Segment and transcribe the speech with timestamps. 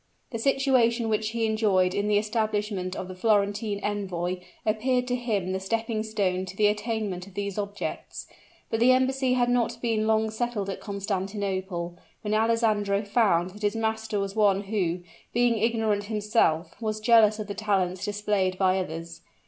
[0.31, 5.51] The situation which he enjoyed in the establishment of the Florentine envoy appeared to him
[5.51, 8.25] the stepping stone to the attainment of these objects,
[8.71, 13.75] but the embassy had not been long settled at Constantinople, when Alessandro found that his
[13.75, 15.01] master was one who,
[15.33, 19.21] being ignorant himself, was jealous of the talents displayed by others.